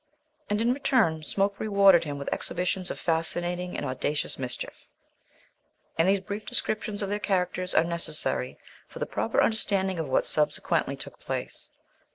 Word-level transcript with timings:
And, 0.49 0.61
in 0.61 0.73
return, 0.73 1.21
Smoke 1.21 1.59
rewarded 1.59 2.05
him 2.05 2.17
with 2.17 2.27
exhibitions 2.33 2.89
of 2.89 2.97
fascinating 2.99 3.77
and 3.77 3.85
audacious 3.85 4.39
mischief. 4.39 4.87
And 5.95 6.07
these 6.07 6.19
brief 6.19 6.43
descriptions 6.43 7.03
of 7.03 7.09
their 7.09 7.19
characters 7.19 7.75
are 7.75 7.83
necessary 7.83 8.57
for 8.87 8.97
the 8.97 9.05
proper 9.05 9.39
understanding 9.43 9.99
of 9.99 10.07
what 10.09 10.25
subsequently 10.25 10.95
took 10.95 11.19
place. 11.19 11.69